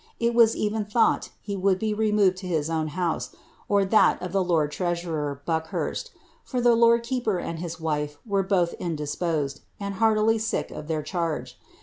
[0.19, 3.35] Il was even thought be would be removed to his own house,
[3.69, 6.09] or ihat of the lord treasurer, Baci liursi,
[6.43, 11.05] for the lord keeper and his wife were both indisposed, and he«riilv fiick of iheir
[11.05, 11.59] charge.